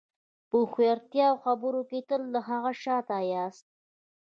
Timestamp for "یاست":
3.31-3.65